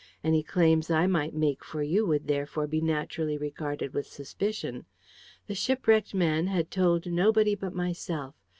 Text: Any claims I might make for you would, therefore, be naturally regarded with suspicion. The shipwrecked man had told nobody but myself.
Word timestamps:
Any 0.23 0.41
claims 0.41 0.89
I 0.89 1.05
might 1.05 1.35
make 1.35 1.63
for 1.63 1.83
you 1.83 2.07
would, 2.07 2.25
therefore, 2.27 2.65
be 2.65 2.81
naturally 2.81 3.37
regarded 3.37 3.93
with 3.93 4.07
suspicion. 4.07 4.87
The 5.45 5.53
shipwrecked 5.53 6.15
man 6.15 6.47
had 6.47 6.71
told 6.71 7.05
nobody 7.05 7.53
but 7.53 7.75
myself. 7.75 8.33